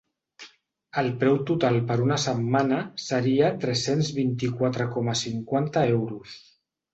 El 1.01 1.09
preu 1.23 1.35
total 1.49 1.75
per 1.91 1.97
una 2.05 2.17
setmana 2.23 2.79
seria 3.09 3.51
tres-cents 3.67 4.11
vint-i-quatre 4.17 4.89
coma 4.97 5.15
cinquanta 5.21 5.85
euros. 5.93 6.35